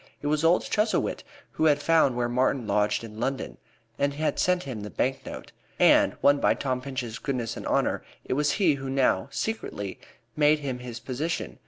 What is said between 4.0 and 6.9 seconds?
had sent him the bank note. And, won by Tom